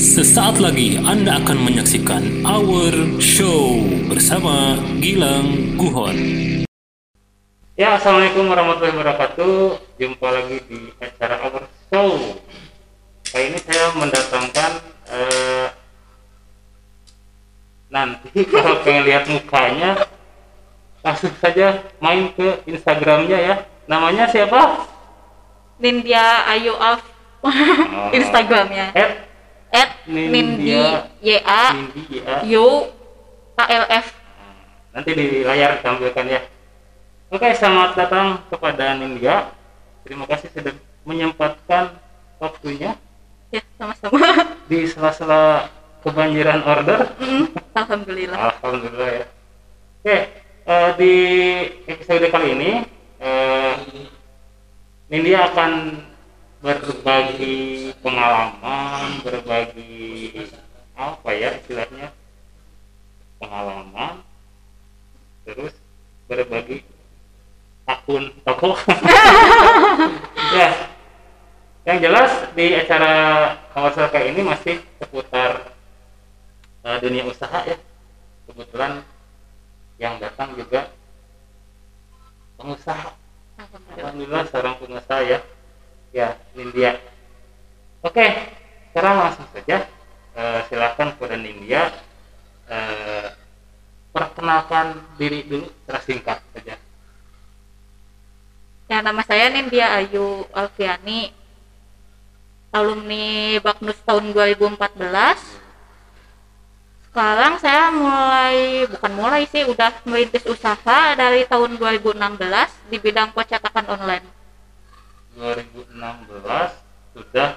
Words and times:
Sesaat 0.00 0.56
lagi 0.56 0.96
Anda 1.04 1.36
akan 1.36 1.68
menyaksikan 1.68 2.48
Our 2.48 3.20
Show 3.20 3.76
bersama 4.08 4.80
Gilang 5.04 5.76
Guhon. 5.76 6.16
Ya, 7.76 8.00
assalamualaikum 8.00 8.48
warahmatullahi 8.48 8.96
wabarakatuh. 8.96 9.56
Jumpa 10.00 10.32
lagi 10.32 10.64
di 10.64 10.88
acara 10.96 11.44
Our 11.44 11.68
Show. 11.92 12.40
Kali 13.28 13.52
ini 13.52 13.60
saya 13.68 13.92
mendatangkan 13.92 14.70
eh, 15.12 15.68
nanti 17.92 18.40
kalau 18.56 18.80
pengen 18.80 19.04
lihat 19.12 19.28
mukanya 19.28 20.08
langsung 21.04 21.36
saja 21.36 21.84
main 22.00 22.32
ke 22.32 22.64
Instagramnya 22.64 23.36
ya. 23.36 23.54
Namanya 23.84 24.24
siapa? 24.32 24.88
Nindya 25.76 26.48
Ayu 26.48 26.72
Alf. 26.80 27.09
Instagramnya 28.16 28.92
At 28.92 29.10
at 29.70 29.90
Nindi 30.10 30.76
Ya 30.76 31.06
ya. 31.20 32.42
Yu 32.44 32.90
KLF 33.56 34.06
Nanti 34.90 35.10
di 35.14 35.46
layar 35.46 35.78
tampilkan 35.86 36.26
ya. 36.26 36.42
Oke, 37.30 37.54
selamat 37.54 37.94
datang 37.94 38.42
kepada 38.50 38.98
Nindya. 38.98 39.54
Terima 40.02 40.26
kasih 40.26 40.50
sudah 40.50 40.74
menyempatkan 41.06 41.94
waktunya 42.42 42.98
ya 43.54 43.62
sama-sama 43.78 44.18
di 44.70 44.82
sela-sela 44.90 45.70
kebanjiran 46.02 46.66
order. 46.66 47.06
Mm, 47.22 47.46
Alhamdulillah 47.78 48.38
Alhamdulillah 48.50 49.10
ya. 49.14 49.26
Oke, 50.02 50.18
eh, 50.66 50.90
di 50.98 51.14
episode 51.86 52.26
kali 52.26 52.48
ini 52.58 52.72
eh, 53.22 53.74
Nindya 55.06 55.54
akan 55.54 55.70
berbagi 56.60 57.88
pengalaman, 58.04 59.24
berbagi 59.24 60.36
apa 60.92 61.28
ya 61.32 61.56
istilahnya? 61.56 62.12
Pengalaman, 63.40 64.20
terus 65.48 65.72
berbagi 66.28 66.84
akun 67.88 68.28
toko. 68.44 68.76
ya, 70.52 70.68
yang 71.88 71.98
jelas 72.04 72.52
di 72.52 72.76
acara 72.76 73.12
kawasan 73.72 74.12
kayak 74.12 74.36
ini 74.36 74.40
masih 74.44 74.76
seputar 75.00 75.72
eh, 76.84 76.96
dunia 77.00 77.24
usaha 77.24 77.64
ya. 77.64 77.80
Kebetulan 78.44 79.00
yang 79.96 80.20
datang 80.20 80.52
juga 80.60 80.92
pengusaha. 82.60 83.16
Alhamdulillah 83.96 84.44
seorang 84.52 84.76
pengusaha 84.76 85.20
ya 85.24 85.40
ya 86.10 86.36
Nindya 86.54 86.98
oke 88.02 88.26
sekarang 88.90 89.14
langsung 89.18 89.48
saja 89.54 89.86
Eh, 90.30 90.60
silakan 90.70 91.18
kepada 91.18 91.34
Nindya 91.34 91.90
Eh, 92.70 93.28
perkenalkan 94.14 94.94
diri 95.18 95.42
dulu 95.42 95.66
secara 95.66 96.00
singkat 96.06 96.38
saja. 96.54 96.78
Ya 98.86 98.98
nama 99.02 99.22
saya 99.26 99.50
Nindya 99.50 99.98
Ayu 99.98 100.46
Alfiani 100.54 101.34
alumni 102.70 103.58
Baknus 103.58 103.98
tahun 104.06 104.30
2014 104.30 104.78
sekarang 107.10 107.58
saya 107.58 107.90
mulai 107.90 108.86
bukan 108.86 109.12
mulai 109.18 109.42
sih 109.50 109.66
udah 109.66 109.90
merintis 110.06 110.46
usaha 110.46 111.18
dari 111.18 111.42
tahun 111.50 111.74
2016 111.74 112.14
di 112.86 113.02
bidang 113.02 113.34
percetakan 113.34 113.98
online 113.98 114.39
2016 115.40 115.96
sudah 117.16 117.56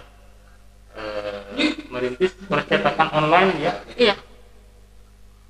eh, 0.95 1.43
merintis 1.91 2.31
percetakan 2.47 3.11
online 3.11 3.51
ya? 3.59 3.73
Iya. 3.99 4.15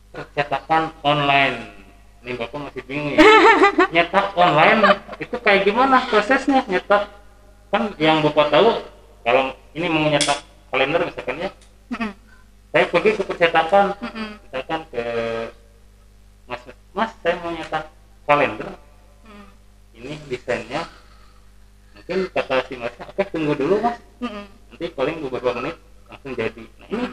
Percetakan 0.10 0.98
online. 1.06 1.86
Ini 2.26 2.34
bapak 2.42 2.58
masih 2.58 2.82
bingung 2.90 3.14
ya. 3.14 3.22
Nyetak 3.94 4.34
online 4.34 4.82
itu 5.22 5.36
kayak 5.38 5.62
gimana 5.70 6.02
prosesnya? 6.10 6.66
Nyetak 6.66 7.14
kan 7.70 7.94
yang 8.02 8.26
bapak 8.26 8.50
tahu 8.50 8.82
kalau 9.22 9.54
ini 9.78 9.88
mau 9.90 10.10
nyetak 10.10 10.42
kalender 10.74 11.06
misalkan 11.06 11.38
ya. 11.38 11.50
Saya 12.74 12.90
pergi 12.90 13.10
ke 13.14 13.24
percetakan. 13.30 13.94
Misalkan 14.50 14.82
ke 14.90 15.04
mas 16.50 16.62
mas 16.98 17.12
saya 17.22 17.38
mau 17.46 17.54
nyetak 17.54 17.94
kalender. 18.26 18.74
Mm, 19.22 19.48
ini 20.02 20.14
desainnya 20.32 20.82
mungkin 22.14 22.30
kata 22.30 22.56
si 22.70 22.74
masnya 22.78 23.04
oke 23.10 23.24
tunggu 23.34 23.54
dulu 23.58 23.76
mas 23.82 23.98
mm-mm. 24.22 24.46
nanti 24.70 24.86
paling 24.94 25.16
beberapa 25.26 25.50
menit 25.58 25.76
langsung 26.06 26.34
jadi 26.38 26.64
nah 26.78 26.88
ini 26.94 27.06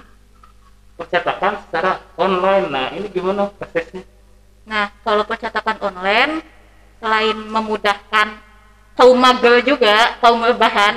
percetakan 1.00 1.52
secara 1.64 1.92
online 2.20 2.66
nah 2.68 2.86
ini 2.92 3.08
gimana 3.08 3.48
prosesnya 3.56 4.04
Nah, 4.70 4.86
kalau 5.02 5.26
percetakan 5.26 5.82
online 5.82 6.46
selain 7.02 7.34
memudahkan 7.34 8.38
kaum 8.94 9.18
mager 9.18 9.66
juga, 9.66 10.14
kaum 10.22 10.46
rebahan. 10.46 10.94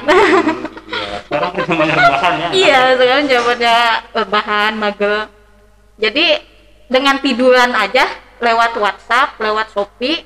Iya, 0.93 1.25
sekarang 1.25 1.49
kan 1.57 1.63
semuanya 1.65 1.95
rebahan 1.97 2.33
ya. 2.37 2.47
iya, 2.53 2.81
sekarang 2.93 3.25
jawabannya 3.25 3.77
rebahan, 4.13 4.71
mager. 4.77 5.25
Jadi 5.97 6.25
dengan 6.85 7.17
tiduran 7.17 7.73
aja 7.73 8.05
lewat 8.37 8.77
WhatsApp, 8.77 9.41
lewat 9.41 9.73
Shopee 9.73 10.21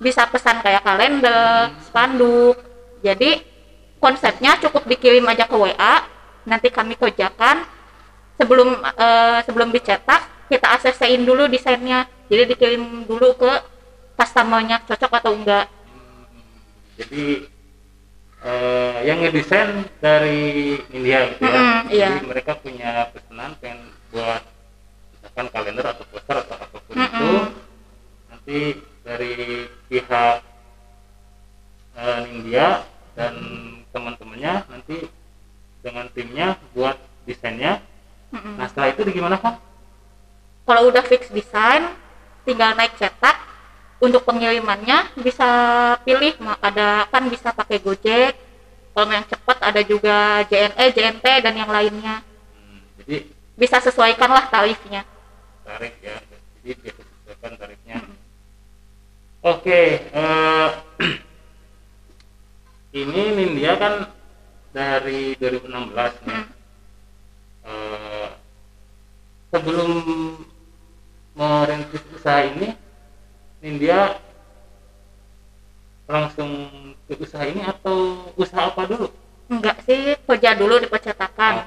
bisa 0.00 0.24
pesan 0.32 0.64
kayak 0.64 0.80
kalender, 0.80 1.76
spanduk. 1.84 2.56
Jadi 3.06 3.30
konsepnya 4.02 4.58
cukup 4.58 4.82
dikirim 4.90 5.22
aja 5.30 5.46
ke 5.46 5.54
WA, 5.54 5.94
nanti 6.42 6.74
kami 6.74 6.98
kerjakan 6.98 7.62
sebelum 8.34 8.82
eh, 8.82 9.38
sebelum 9.46 9.70
dicetak 9.70 10.50
kita 10.50 10.66
ACC-in 10.74 11.22
dulu 11.22 11.46
desainnya. 11.46 12.10
Jadi 12.26 12.50
dikirim 12.50 13.06
dulu 13.06 13.38
ke 13.38 13.52
customernya 14.18 14.82
cocok 14.82 15.12
atau 15.22 15.32
enggak. 15.38 15.70
Jadi 16.98 17.46
eh, 18.42 18.98
yang 19.06 19.22
ngedesain 19.22 19.86
dari 20.02 20.74
India 20.90 21.30
gitu 21.30 21.46
ya. 21.46 21.54
Mm-mm, 21.54 21.80
iya. 21.94 22.10
Jadi 22.18 22.26
mereka 22.26 22.52
punya 22.58 23.06
pesanan 23.14 23.54
pengen 23.62 23.94
buat 24.10 24.42
misalkan 25.14 25.46
kalender 25.54 25.86
atau 25.86 26.04
poster 26.10 26.36
atau 26.42 26.56
apa 26.58 26.78
pun 26.82 26.94
Mm-mm. 26.98 27.06
itu. 27.06 27.32
Nanti 28.34 28.58
dari 29.06 29.34
pihak 29.86 30.36
eh, 31.94 32.20
India 32.34 32.82
dan 33.16 33.34
teman-temannya 33.90 34.54
nanti 34.68 35.08
dengan 35.80 36.06
timnya 36.12 36.60
buat 36.76 36.96
desainnya. 37.24 37.80
Mm-mm. 38.30 38.60
Nah 38.60 38.66
setelah 38.68 38.92
itu 38.92 39.00
gimana 39.10 39.40
kan? 39.40 39.56
Kalau 40.66 40.90
udah 40.90 41.02
fix 41.02 41.30
desain, 41.30 41.94
tinggal 42.44 42.74
naik 42.74 42.94
cetak. 42.96 43.38
Untuk 43.96 44.28
pengirimannya 44.28 45.16
bisa 45.16 45.48
pilih, 46.04 46.36
ada 46.60 47.08
kan 47.08 47.24
bisa 47.32 47.48
pakai 47.50 47.80
Gojek. 47.80 48.36
Kalau 48.92 49.08
yang 49.08 49.24
cepat 49.24 49.56
ada 49.64 49.80
juga 49.80 50.44
JNE, 50.44 50.84
JNT 50.92 51.24
dan 51.40 51.54
yang 51.56 51.68
lainnya. 51.68 52.20
Hmm, 52.52 52.80
jadi 53.00 53.32
Bisa 53.56 53.80
sesuaikan 53.80 54.28
lah 54.28 54.52
tarifnya. 54.52 55.08
tarif 55.64 55.94
ya 55.98 56.14
jadi 56.62 56.78
dia 56.78 56.92
sesuaikan 56.94 57.52
tarifnya 57.58 57.98
oke 59.42 59.80
eh, 59.98 60.68
ini 62.96 63.22
Nindya 63.36 63.72
kan 63.76 63.94
dari 64.72 65.36
2016 65.36 66.16
nih 66.24 66.32
Hmm. 66.32 66.46
Eh, 67.66 68.28
sebelum 69.52 69.90
merintis 71.36 72.04
usaha 72.14 72.46
ini 72.46 72.72
Nindya 73.60 74.22
langsung 76.06 76.70
ke 77.10 77.18
usaha 77.18 77.42
ini 77.42 77.66
atau 77.66 78.30
usaha 78.38 78.70
apa 78.70 78.86
dulu? 78.86 79.10
Enggak 79.50 79.82
sih, 79.82 80.14
kerja 80.22 80.54
dulu 80.54 80.78
di 80.78 80.86
percetakan. 80.86 81.66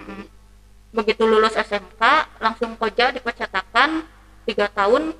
dulu. 0.00 0.24
Begitu 0.96 1.22
lulus 1.28 1.52
SMK, 1.52 2.00
langsung 2.40 2.80
kerja 2.80 3.12
di 3.12 3.20
percetakan 3.20 4.08
tiga 4.48 4.72
tahun. 4.72 5.12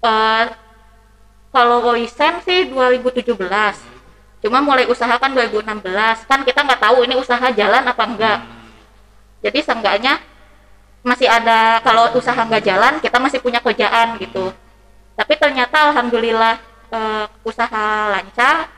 Eh, 0.00 0.46
kalau 1.50 1.82
resign 1.94 2.38
sih 2.46 2.70
2017. 2.70 3.34
Cuma 4.40 4.58
mulai 4.64 4.86
usaha 4.88 5.10
kan 5.20 5.34
2016. 5.34 6.24
Kan 6.24 6.40
kita 6.46 6.64
nggak 6.64 6.80
tahu 6.80 7.04
ini 7.04 7.14
usaha 7.18 7.46
jalan 7.52 7.84
apa 7.84 8.02
enggak. 8.06 8.38
Hmm. 8.40 8.70
Jadi 9.44 9.58
seenggaknya 9.60 10.14
masih 11.00 11.28
ada 11.28 11.80
kalau 11.80 12.12
usaha 12.12 12.36
nggak 12.36 12.64
jalan 12.64 12.94
kita 13.02 13.18
masih 13.20 13.38
punya 13.42 13.60
kerjaan 13.60 14.16
gitu. 14.16 14.52
Tapi 15.18 15.32
ternyata 15.36 15.92
alhamdulillah 15.92 16.56
eh, 16.94 17.26
usaha 17.44 17.86
lancar. 18.14 18.70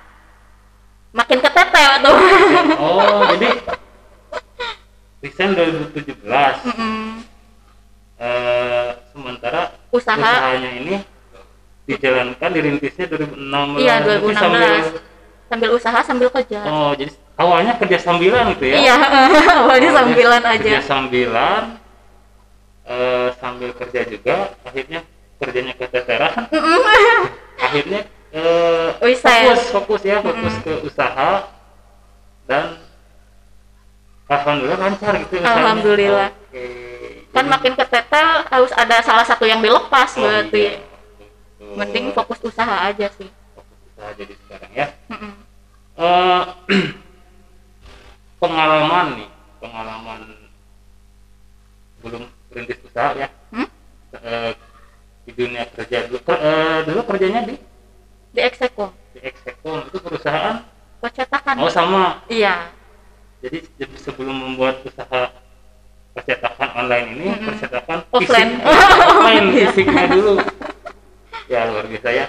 Makin 1.13 1.39
keteter 1.45 1.91
tuh. 2.01 2.17
Oh, 2.83 3.21
jadi 3.37 3.61
resign 5.21 5.51
2017. 5.55 6.25
Mm-mm. 6.73 7.21
Eh, 8.23 8.89
sementara 9.13 9.75
Usaha. 9.91 10.15
usahanya 10.17 10.71
ini 10.79 10.95
dijalankan 11.93 12.51
dirintisnya 12.51 13.05
2016. 13.07 13.79
Iya, 13.79 13.95
Berarti 13.99 14.25
2016. 14.25 14.37
Sambil, 14.37 14.73
Sambil 15.47 15.71
usaha 15.71 16.01
sambil 16.01 16.29
kerja. 16.31 16.61
oh, 16.65 16.91
jadi 16.93 17.13
awalnya 17.37 17.73
kerja 17.77 17.99
sambilan 17.99 18.45
gitu 18.57 18.65
ya 18.67 18.77
iya 18.79 18.97
awalnya 18.97 19.53
Awalnya 19.59 19.91
sambilan 19.93 20.41
kerja 20.43 20.71
aja 20.71 20.81
sambilan 20.83 21.63
eh, 22.85 23.29
sambil 23.37 23.71
kerja 23.73 24.01
juga 24.07 24.37
akhirnya 24.63 25.01
kerjanya 25.37 25.75
keteteran 25.75 26.35
akhirnya 27.67 28.01
Resign. 29.03 29.45
fokus 29.45 29.63
fokus 29.69 30.03
ya 30.03 30.25
fokus 30.25 30.55
ke 30.61 30.73
usaha 30.83 31.53
dan 32.43 32.81
alhamdulillah 34.25 34.79
lancar 34.81 35.13
gitu. 35.21 35.37
Alhamdulillah. 35.37 36.31
Oke. 36.49 36.65
kan 37.29 37.45
makin 37.47 37.73
ketetel 37.75 38.29
harus 38.47 38.73
ada 38.73 39.01
salah 39.01 39.25
satu 39.25 39.45
yang 39.45 39.61
dilepas 39.61 40.17
Oh, 40.17 40.23
berarti 40.23 40.77
iya. 40.77 40.92
Betul. 41.63 41.79
mending 41.79 42.07
fokus 42.11 42.39
usaha 42.43 42.75
aja 42.91 43.07
sih. 43.15 43.31
Fokus 43.55 43.79
usaha 43.95 44.11
jadi 44.19 44.35
sekarang 44.35 44.73
ya. 44.75 44.87
Mm-mm. 45.15 45.33
Eh, 45.95 46.45
pengalaman 48.43 49.07
nih 49.23 49.29
pengalaman 49.63 50.21
belum 52.03 52.23
berintis 52.51 52.83
usaha 52.83 53.15
ya. 53.15 53.29
Hmm? 53.55 53.69
Eh, 54.19 54.51
di 55.23 55.31
dunia 55.39 55.63
kerja 55.71 56.11
dulu. 56.11 56.19
Eh, 56.27 56.79
dulu 56.83 57.01
kerjanya 57.07 57.47
di? 57.47 57.55
Di 58.35 58.41
Execo 58.43 58.91
di 59.13 59.21
Exekom 59.23 59.87
itu 59.87 59.99
perusahaan? 60.01 60.65
Percetakan. 60.99 61.55
Oh 61.63 61.71
sama. 61.71 62.25
Iya. 62.27 62.73
Jadi 63.45 63.63
sebelum 64.01 64.35
membuat 64.35 64.83
usaha 64.83 65.31
percetakan 66.13 66.69
online 66.77 67.07
ini 67.15 67.27
Mm-mm. 67.29 67.47
percetakan 67.49 67.99
Offline. 68.11 68.51
fisik. 68.59 68.67
Offline 68.67 69.47
fisiknya 69.53 70.05
dulu 70.11 70.35
ya 71.53 71.69
luar 71.69 71.85
biasa 71.85 72.09
ya. 72.09 72.27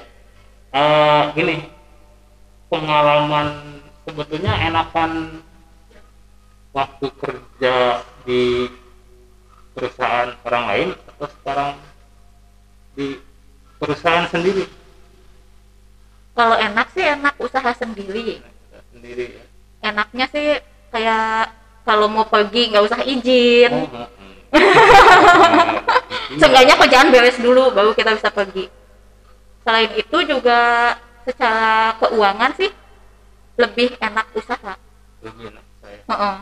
Eh, 0.76 1.24
gini. 1.40 1.58
Pengalaman 2.68 3.80
sebetulnya 4.04 4.52
enakan 4.68 5.40
waktu 6.76 7.08
kerja 7.22 8.02
di 8.28 8.68
perusahaan 9.78 10.34
orang 10.44 10.64
lain 10.68 10.90
atau 11.08 11.28
sekarang 11.40 11.72
di 12.98 13.22
perusahaan 13.78 14.28
sendiri? 14.28 14.66
Kalau 16.34 16.58
enak 16.58 16.88
sih 16.98 17.06
enak 17.06 17.38
usaha 17.38 17.72
sendiri. 17.78 18.42
Nah, 18.42 18.84
sendiri 18.92 19.26
ya. 19.38 19.44
Enaknya 19.86 20.26
sih 20.34 20.48
kayak 20.90 21.54
kalau 21.86 22.10
mau 22.10 22.26
pergi 22.26 22.74
nggak 22.74 22.86
usah 22.90 23.06
izin. 23.06 23.72
Oh, 23.72 23.88
mm, 23.88 24.08
mm. 24.10 24.34
Iya. 26.34 26.40
seenggaknya 26.40 26.76
kerjaan 26.82 27.10
beres 27.14 27.38
dulu 27.38 27.70
baru 27.70 27.94
kita 27.94 28.18
bisa 28.18 28.34
pergi 28.34 28.66
selain 29.64 29.92
itu 29.96 30.18
juga 30.24 30.60
secara 31.24 31.96
keuangan 31.98 32.52
sih 32.56 32.72
lebih 33.56 33.96
enak 33.98 34.28
usaha 34.36 34.76
lebih 35.24 35.50
enak 35.52 35.66
saya 35.80 36.00
Heeh. 36.04 36.36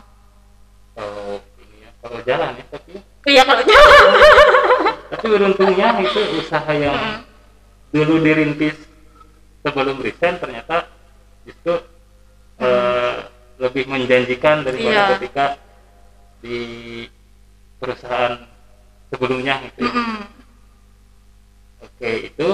kalau 0.92 1.26
ini 1.60 1.76
ya 1.80 1.90
kalau 1.98 2.18
jalan 2.26 2.50
ya 2.58 2.64
tapi 2.68 2.92
iya 3.30 3.42
kalau 3.46 3.62
tapi 5.12 5.26
beruntungnya 5.28 5.88
itu 6.00 6.20
usaha 6.38 6.72
yang 6.72 6.96
Mm. 6.96 7.20
dulu 7.92 8.24
dirintis 8.24 8.76
sebelum 9.60 10.00
resign 10.00 10.40
ternyata 10.40 10.88
justru 11.44 11.76
eh, 12.56 13.14
lebih 13.60 13.84
menjanjikan 13.84 14.64
daripada 14.64 14.96
Iya. 14.96 15.08
ketika 15.14 15.46
di 16.40 16.58
perusahaan 17.76 18.48
sebelumnya 19.06 19.60
gitu 19.68 19.84
ya. 19.84 19.92
Mm-mm. 19.92 20.20
Oke 21.84 22.10
itu 22.32 22.48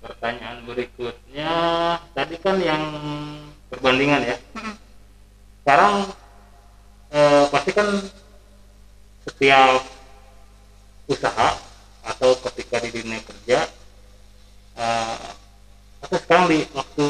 pertanyaan 0.00 0.64
berikutnya 0.64 1.52
tadi 2.16 2.36
kan 2.40 2.56
yang 2.60 2.82
perbandingan 3.68 4.24
ya. 4.24 4.36
Sekarang 5.62 6.08
eh, 7.12 7.44
pasti 7.52 7.70
kan 7.70 7.88
setiap 9.20 9.84
usaha 11.06 11.48
atau 12.00 12.32
ketika 12.48 12.80
di 12.80 12.90
dunia 12.96 13.20
kerja 13.20 13.68
eh, 14.74 15.26
atau 16.00 16.16
sekarang 16.16 16.46
di 16.48 16.64
waktu 16.72 17.04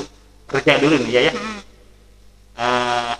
kerja 0.50 0.72
dulu 0.82 0.96
nih 1.06 1.12
ya 1.14 1.20
ya. 1.30 1.32
Mm-mm. 1.32 1.58
eh, 2.58 3.14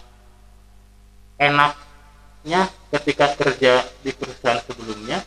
enaknya 1.41 2.61
ketika 2.91 3.33
kerja 3.39 3.73
di 4.03 4.11
perusahaan 4.13 4.61
sebelumnya 4.67 5.23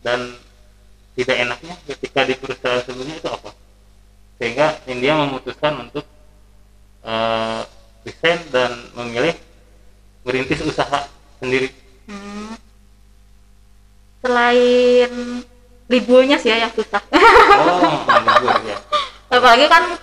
dan 0.00 0.38
tidak 1.18 1.36
enaknya 1.36 1.74
ketika 1.84 2.24
di 2.24 2.34
perusahaan 2.38 2.80
sebelumnya 2.86 3.20
itu 3.20 3.28
apa 3.28 3.50
sehingga 4.40 4.80
India 4.88 5.12
memutuskan 5.18 5.76
untuk 5.84 6.06
eh, 7.04 7.60
resign 8.06 8.40
dan 8.48 8.72
memilih 8.96 9.34
merintis 10.22 10.62
usaha 10.62 11.10
sendiri 11.42 11.74
Hmm. 12.10 12.58
selain 14.18 15.46
liburnya 15.86 16.42
sih 16.42 16.50
ya 16.50 16.66
yang 16.66 16.74
susah 16.74 16.98
oh 17.06 18.02
libur 18.18 18.56
ya 18.66 18.82
apalagi 19.30 19.70
kan 19.70 19.94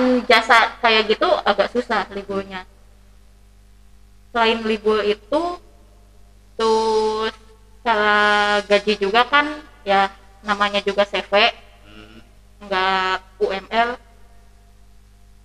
perusahaan 0.00 0.24
jasa 0.26 0.58
kayak 0.80 1.12
gitu 1.12 1.28
agak 1.44 1.68
susah 1.72 2.08
liburnya. 2.16 2.64
Selain 4.32 4.60
libur 4.64 5.04
itu 5.04 5.40
terus 6.56 7.34
cara 7.80 8.14
gaji 8.68 8.94
juga 9.00 9.24
kan 9.24 9.46
ya 9.84 10.12
namanya 10.44 10.80
juga 10.84 11.04
CV 11.04 11.32
Hmm, 11.84 12.20
nggak 12.68 13.16
UML 13.40 13.88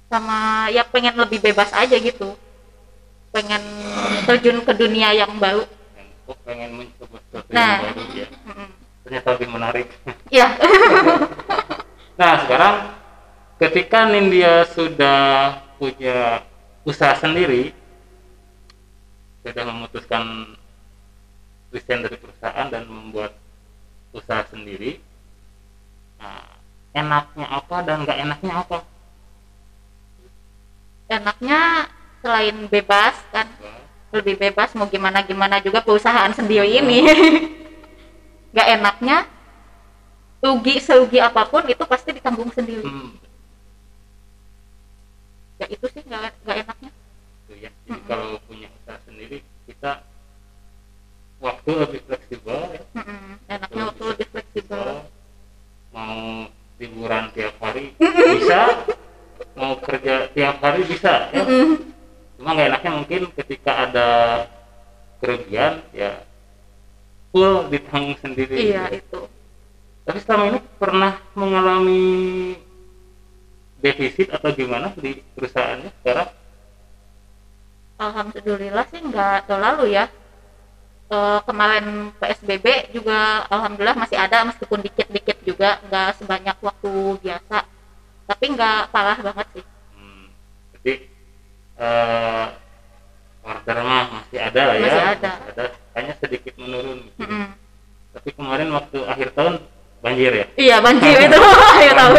sama 0.06 0.70
ya 0.70 0.84
pengen 0.86 1.16
lebih 1.18 1.40
bebas 1.42 1.72
aja 1.74 1.96
gitu. 1.98 2.36
Pengen 3.34 3.64
terjun 4.24 4.64
ke 4.64 4.72
dunia 4.72 5.12
yang 5.12 5.36
baru. 5.36 5.68
Kok 6.26 6.38
pengen 6.48 6.80
mencoba 6.80 7.20
sesuatu 7.28 7.52
Nah. 7.52 7.84
yang 7.84 7.84
baru 7.92 8.04
ya. 8.16 8.28
Ternyata 9.06 9.28
lebih 9.38 9.50
menarik. 9.52 9.88
Ya 10.32 10.48
Nah, 12.16 12.48
sekarang 12.48 12.76
ketika 13.62 14.10
Nindya 14.10 14.68
sudah 14.72 15.60
punya 15.80 16.44
usaha 16.88 17.16
sendiri, 17.18 17.72
sudah 19.44 19.64
memutuskan 19.68 20.56
resign 21.72 22.04
dari 22.04 22.18
perusahaan 22.20 22.68
dan 22.72 22.88
membuat 22.88 23.36
usaha 24.16 24.48
sendiri, 24.48 25.04
nah, 26.20 26.62
enaknya 26.96 27.46
apa 27.52 27.78
dan 27.84 27.98
nggak 28.08 28.20
enaknya 28.24 28.54
apa? 28.64 28.80
enaknya 31.06 31.90
selain 32.22 32.66
bebas 32.66 33.14
kan 33.30 33.46
lebih 34.10 34.40
bebas 34.40 34.74
mau 34.74 34.88
gimana 34.88 35.22
gimana 35.22 35.60
juga 35.62 35.84
perusahaan 35.84 36.32
sendiri 36.32 36.80
ini. 36.80 37.00
Nggak 38.56 38.68
enaknya 38.80 39.18
rugi 40.40 40.80
serugi 40.80 41.20
apa 41.20 41.44
pun 41.52 41.68
itu 41.68 41.84
pasti 41.84 42.16
ditanggung 42.16 42.48
sendiri. 42.56 42.88
Hmm, 42.88 43.12
ya 45.66 45.68
itu 45.74 45.86
sih 45.90 46.02
nggak 46.06 46.22
nggak 46.46 46.58
enaknya 46.62 46.92
itu 47.46 47.54
ya. 47.58 47.72
Jadi 47.74 47.90
Mm-mm. 47.98 48.06
kalau 48.06 48.38
punya 48.46 48.70
usaha 48.70 48.98
sendiri, 49.10 49.42
kita 49.66 50.06
waktu 51.42 51.70
lebih 51.74 52.00
fleksibel 52.06 52.60
ya. 52.70 52.82
Mm-mm. 52.94 53.32
enaknya 53.50 53.82
waktu 53.90 54.04
lebih 54.14 54.28
fleksibel 54.30 54.86
mau 55.90 56.46
liburan 56.78 57.24
tiap 57.34 57.56
hari 57.64 57.96
bisa 57.98 58.62
mau 59.56 59.74
kerja 59.82 60.30
tiap 60.38 60.62
hari 60.62 60.82
bisa 60.86 61.34
ya 61.34 61.44
Mm-mm. 61.44 61.82
cuma 62.38 62.50
nggak 62.54 62.70
enaknya 62.70 62.92
mungkin 62.94 63.22
ketika 63.34 63.72
ada 63.90 64.10
kerugian 65.18 65.82
ya 65.96 66.22
full 67.34 67.68
ditanggung 67.74 68.18
sendiri 68.22 68.56
iya 68.70 68.86
gitu. 68.94 69.02
itu 69.02 69.22
tapi 70.06 70.20
selama 70.22 70.44
ini 70.54 70.60
pernah 70.78 71.14
mengalami 71.34 72.04
defisit 73.86 74.28
atau 74.34 74.50
gimana 74.50 74.90
di 74.98 75.22
perusahaannya 75.38 75.92
sekarang 76.02 76.30
alhamdulillah 78.02 78.86
sih 78.90 79.02
nggak 79.06 79.46
terlalu 79.46 79.94
ya 79.94 80.06
Eh, 81.06 81.40
kemarin 81.46 82.10
PSBB 82.18 82.90
juga 82.90 83.46
alhamdulillah 83.54 83.94
masih 83.94 84.18
ada 84.18 84.42
meskipun 84.42 84.82
dikit-dikit 84.82 85.38
juga 85.46 85.78
nggak 85.86 86.18
sebanyak 86.18 86.58
waktu 86.66 86.92
biasa 87.22 87.62
tapi 88.26 88.46
nggak 88.58 88.90
parah 88.90 89.14
banget 89.22 89.48
sih 89.54 89.66
hmm, 89.94 90.26
jadi 90.74 90.94
eh, 91.78 92.46
order 93.46 93.78
mah 93.86 94.06
masih 94.18 94.40
ada 94.50 94.62
lah 94.66 94.76
ya 94.76 94.82
Masih 94.82 95.06
ada. 95.14 95.32
hanya 95.94 96.14
sedikit 96.18 96.58
menurun 96.58 97.06
gitu. 97.06 97.22
Mm-mm. 97.22 97.54
tapi 98.18 98.30
kemarin 98.34 98.70
waktu 98.74 98.98
akhir 99.06 99.28
tahun 99.38 99.56
banjir 100.04 100.32
ya? 100.32 100.46
Iya 100.56 100.76
banjir 100.80 101.16
itu. 101.28 101.40
Ayo 101.80 101.92
tahu. 101.96 102.16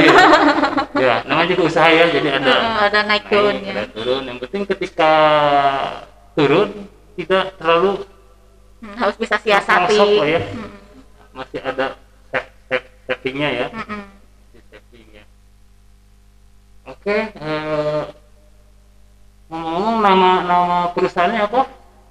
Ya 0.96 1.14
namanya 1.28 1.48
juga 1.52 1.62
usaha 1.68 1.88
ya 1.92 2.04
jadi 2.08 2.28
ada. 2.40 2.52
Heeh, 2.52 2.76
ada 2.88 3.00
naik 3.04 3.24
naik, 3.28 3.32
turunnya 3.32 3.72
ada 3.72 3.84
turun. 3.92 4.22
Yang 4.26 4.38
penting 4.48 4.62
ketika 4.68 5.12
turun 6.32 6.68
tidak 7.16 7.44
terlalu 7.60 7.92
Hmm, 8.76 8.92
harus 9.00 9.16
bisa 9.16 9.40
Masuk 9.40 9.48
lah 9.48 9.60
siasati 9.64 9.96
ya. 10.28 10.40
Mm-mm. 10.52 10.70
masih 11.32 11.60
ada 11.64 11.86
savingnya 13.08 13.48
ya. 13.48 13.66
Mm-mm. 13.72 14.02
Masih 14.52 14.62
savingnya 14.68 15.22
oke 16.84 17.16
eh, 17.32 18.02
ngomong-ngomong 19.48 19.96
nama 20.04 20.30
nama 20.44 20.78
perusahaannya 20.92 21.40
apa? 21.48 21.60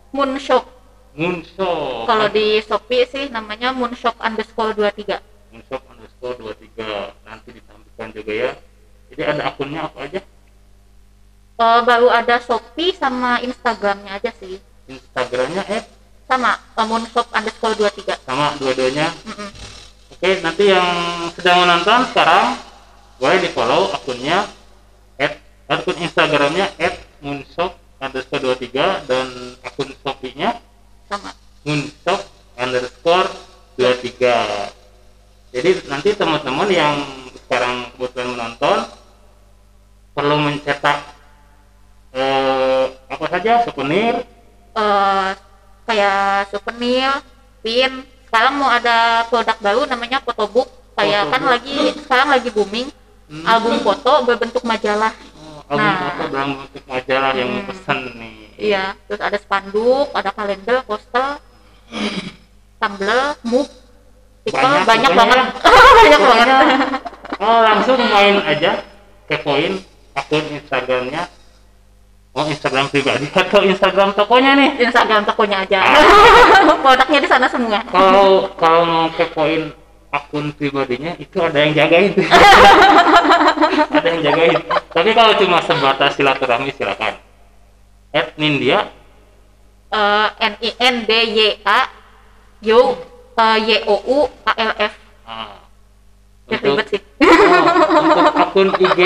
Moonshop. 0.10 0.66
Moonshop. 1.14 2.10
Kalau 2.10 2.28
di 2.34 2.58
Shopee 2.66 3.06
sih 3.06 3.26
namanya 3.30 3.70
Moonshop 3.70 4.18
underscore 4.18 4.74
23 4.74 5.22
Moonshop 5.56 5.82
underscore 5.88 6.36
23 6.36 7.24
nanti 7.24 7.50
ditampilkan 7.56 8.08
juga 8.12 8.34
ya. 8.36 8.52
Jadi 9.08 9.22
ada 9.24 9.42
akunnya 9.48 9.88
apa 9.88 10.00
aja? 10.04 10.20
Eh, 11.56 11.80
baru 11.88 12.12
ada 12.12 12.36
Shopee 12.44 12.92
sama 12.92 13.40
Instagramnya 13.40 14.20
aja 14.20 14.36
sih. 14.36 14.60
Instagramnya 14.92 15.64
eh 15.72 15.88
sama 16.28 16.60
eh, 16.60 16.84
Moonshop 16.84 17.32
underscore 17.32 17.80
23 17.80 18.28
sama 18.28 18.58
dua-duanya? 18.60 19.08
Mm-mm. 19.24 19.50
oke 20.12 20.30
nanti 20.44 20.64
yang 20.74 20.90
sedang 21.38 21.64
menonton 21.64 22.02
sekarang 22.12 22.60
boleh 23.16 23.40
di 23.40 23.50
follow 23.56 23.94
akunnya 23.96 24.44
at 25.16 25.40
akun 25.72 25.96
Instagramnya 25.96 26.68
at 26.76 27.00
moonshop 27.24 27.80
underscore 28.04 28.42
23 28.58 29.08
dan 29.08 29.26
akun 29.64 29.90
Shopee-nya 30.04 30.60
sama. 31.08 31.32
moonshop 31.64 32.22
underscore 32.60 33.30
23 33.80 34.75
jadi 35.56 35.70
nanti 35.88 36.10
teman-teman 36.12 36.68
yang 36.68 36.96
sekarang 37.48 37.88
kebetulan 37.96 38.28
menonton 38.36 38.78
perlu 40.12 40.36
mencetak 40.44 40.98
eh, 42.12 42.84
apa 43.08 43.26
saja 43.32 43.64
souvenir 43.64 44.20
eh 44.76 45.30
kayak 45.86 46.52
souvenir, 46.52 47.22
pin. 47.62 48.04
Sekarang 48.28 48.60
mau 48.60 48.68
ada 48.68 49.24
produk 49.32 49.56
baru 49.64 49.82
namanya 49.88 50.20
photobook. 50.20 50.68
Kayak 50.98 51.32
kan 51.32 51.40
Photobook. 51.40 51.54
lagi 51.56 51.78
sekarang 52.04 52.28
lagi 52.36 52.50
booming 52.52 52.88
Hmm. 53.26 53.42
album 53.42 53.82
foto 53.82 54.22
berbentuk 54.22 54.62
majalah. 54.62 55.10
Oh, 55.34 55.58
album 55.72 55.82
Nah. 55.88 55.98
foto 56.04 56.24
dalam 56.30 56.50
bentuk 56.62 56.84
majalah 56.86 57.32
yang 57.34 57.50
Hmm. 57.50 57.58
mau 57.58 57.70
pesan 57.72 57.98
nih 58.20 58.34
Iya, 58.56 58.84
terus 59.08 59.22
ada 59.24 59.38
spanduk, 59.42 60.08
ada 60.14 60.30
kalender, 60.32 60.80
poster, 60.86 61.42
tumbler, 62.80 63.36
mug, 63.44 63.68
Banyak, 64.46 64.86
banyak, 64.86 65.12
banget. 65.18 65.38
banyak 66.00 66.22
banget. 66.22 66.48
Oh 67.42 67.60
langsung 67.66 67.98
main 67.98 68.38
aja 68.46 68.86
kepoin 69.26 69.82
akun 70.14 70.46
Instagramnya 70.54 71.26
oh 72.32 72.46
Instagram 72.46 72.86
pribadi 72.94 73.26
atau 73.34 73.66
Instagram 73.66 74.14
tokonya 74.14 74.52
nih 74.54 74.70
Instagram 74.86 75.26
tokonya 75.26 75.66
aja. 75.66 75.80
Ah. 75.82 76.78
Produknya 76.86 77.20
di 77.26 77.30
sana 77.30 77.50
semua. 77.50 77.82
kalau 77.90 78.54
kalau 78.56 78.82
mau 78.86 79.08
kepoin 79.18 79.74
akun 80.14 80.54
pribadinya 80.54 81.18
itu 81.20 81.38
ada 81.42 81.58
yang 81.60 81.74
jagain 81.76 82.14
ada 84.00 84.08
yang 84.08 84.22
jagain 84.24 84.60
tapi 84.94 85.10
kalau 85.12 85.36
cuma 85.36 85.60
sebatas 85.60 86.16
silaturahmi 86.16 86.72
silakan 86.72 87.20
at 88.16 88.32
Nindya 88.40 88.88
Eh, 89.86 90.28
N 90.44 90.54
I 90.60 90.70
N 90.76 90.96
D 91.08 91.12
Y 91.36 91.40
A 91.64 91.88
U 92.68 92.80
A 93.36 93.60
L 94.56 94.72
F. 94.80 94.94
ah, 95.28 95.60
Ya, 96.46 96.62
untuk, 96.62 96.78
ribet 96.78 96.88
sih. 96.94 97.02
oh, 97.02 98.06
untuk 98.06 98.36
akun 98.38 98.70
IG 98.78 99.02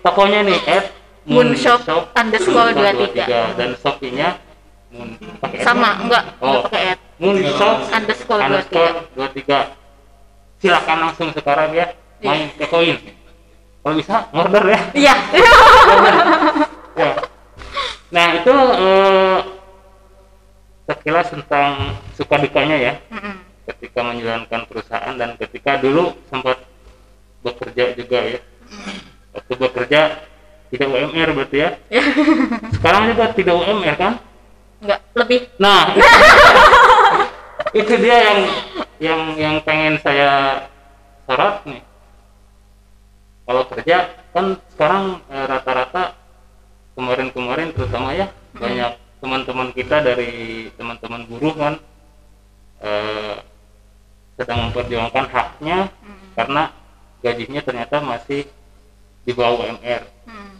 tokonya 0.00 0.40
nih 0.40 0.60
at 0.66 0.84
Moonshop 1.28 1.84
underscore 2.16 2.72
23 2.72 3.28
23. 3.28 3.60
dan 3.60 3.70
shopee-nya 3.76 4.28
Moon 4.88 5.14
pakai 5.36 5.60
Sama, 5.60 6.00
nggak? 6.00 6.02
enggak, 6.02 6.24
oh 6.40 6.64
pakai 6.64 6.96
ad. 6.96 7.00
Moonshop 7.20 7.76
Underscore 7.92 8.40
underscore 8.40 8.92
23 9.14 9.76
silakan 10.58 10.98
langsung 11.04 11.28
sekarang 11.30 11.76
ya 11.76 11.86
main 12.20 12.48
ke 12.56 12.64
koin 12.64 12.96
kalau 13.80 13.94
bisa 13.96 14.28
order 14.32 14.64
ya 14.64 14.80
Iya. 14.96 15.14
ya. 17.00 17.10
Nah 18.10 18.26
itu 18.34 18.54
eh, 18.80 19.36
sekilas 20.90 21.30
tentang 21.30 21.94
suka 22.18 22.34
dukanya 22.42 22.76
ya 22.76 22.92
Mm-mm. 23.14 23.34
ketika 23.70 24.00
menjalankan 24.02 24.60
perusahaan 24.66 25.14
dan 25.14 25.38
ketika 25.38 25.78
dulu 25.78 26.18
sempat 26.26 26.58
bekerja 27.40 27.94
juga 27.96 28.18
ya. 28.20 28.40
Waktu 29.30 29.52
bekerja 29.54 30.00
tidak 30.70 30.88
UMR 30.90 31.28
berarti 31.34 31.56
ya. 31.62 31.70
Sekarang 32.78 33.10
juga 33.14 33.30
tidak 33.34 33.54
UMR 33.54 33.96
kan? 33.96 34.12
Enggak, 34.80 35.00
lebih. 35.14 35.40
Nah 35.60 35.92
itu, 35.92 36.08
itu 37.84 37.92
dia 38.00 38.16
yang 38.18 38.40
yang 39.00 39.20
yang 39.36 39.54
pengen 39.62 39.96
saya 40.02 40.64
sorot 41.28 41.62
nih. 41.68 41.82
Kalau 43.46 43.62
kerja 43.66 43.96
kan 44.30 44.46
sekarang 44.74 45.04
eh, 45.26 45.46
rata-rata 45.46 46.14
kemarin-kemarin 46.94 47.74
terutama 47.74 48.14
ya 48.14 48.30
banyak 48.54 48.94
teman-teman 49.20 49.68
kita 49.76 50.00
dari 50.00 50.68
teman-teman 50.74 51.28
buruh 51.28 51.54
kan 51.54 51.74
eh, 52.80 53.36
sedang 54.40 54.68
memperjuangkan 54.72 55.26
haknya 55.28 55.78
Mm. 56.00 56.32
karena 56.32 56.62
gajinya 57.20 57.60
ternyata 57.60 57.96
masih 58.00 58.48
di 59.28 59.32
bawah 59.36 59.68
UMR. 59.68 60.08
Mm. 60.24 60.52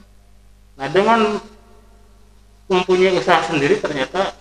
Nah 0.76 0.86
dengan 0.92 1.20
mempunyai 2.70 3.16
usaha 3.18 3.42
sendiri 3.42 3.80
ternyata 3.82 4.36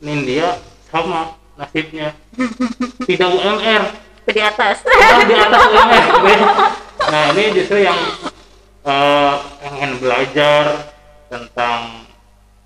Nindya 0.00 0.56
sama 0.88 1.36
nasibnya 1.60 2.16
tidak 3.10 3.30
UMR 3.36 3.82
di 4.30 4.40
atas. 4.40 4.80
malah 4.86 5.24
di 5.28 5.34
atas 5.36 5.62
UMR 5.76 6.40
nah 7.10 7.22
ini 7.36 7.44
justru 7.52 7.84
yang 7.84 8.00
eh, 8.86 9.34
pengen 9.60 9.92
belajar 10.00 10.88
tentang 11.28 12.08